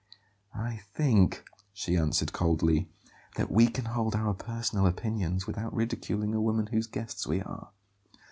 "I 0.55 0.77
think," 0.95 1.43
she 1.73 1.95
answered 1.95 2.33
coldly, 2.33 2.89
"that 3.35 3.51
we 3.51 3.67
can 3.67 3.85
hold 3.85 4.15
our 4.15 4.33
personal 4.33 4.87
opinions 4.87 5.45
without 5.45 5.75
ridiculing 5.75 6.33
a 6.33 6.41
woman 6.41 6.65
whose 6.71 6.87
guests 6.87 7.27
we 7.27 7.39
are." 7.43 7.69